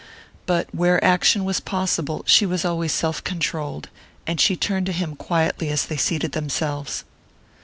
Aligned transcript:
But 0.47 0.73
where 0.73 0.97
action 1.05 1.45
was 1.45 1.59
possible 1.59 2.23
she 2.25 2.43
was 2.43 2.65
always 2.65 2.91
self 2.91 3.23
controlled, 3.23 3.87
and 4.25 4.41
she 4.41 4.55
turned 4.55 4.87
to 4.87 4.91
him 4.93 5.15
quietly 5.15 5.69
as 5.69 5.85
they 5.85 5.97
seated 5.97 6.31
themselves. 6.31 7.03